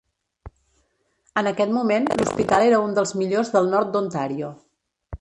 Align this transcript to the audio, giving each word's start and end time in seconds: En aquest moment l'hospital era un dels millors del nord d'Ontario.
En 1.41 1.51
aquest 1.51 1.75
moment 1.77 2.09
l'hospital 2.15 2.67
era 2.73 2.83
un 2.89 2.99
dels 3.01 3.17
millors 3.23 3.57
del 3.59 3.73
nord 3.77 3.97
d'Ontario. 3.97 4.55